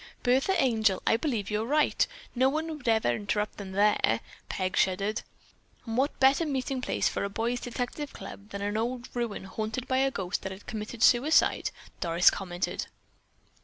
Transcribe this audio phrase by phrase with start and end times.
[0.23, 2.07] "Bertha Angel, I believe you're right.
[2.33, 5.21] No one would ever interrupt them there." Peg shuddered.
[5.85, 9.87] "And what better meeting place for a boys' detective club than an old ruin haunted
[9.87, 11.69] by a ghost that had committed suicide!"
[11.99, 12.87] Doris commented.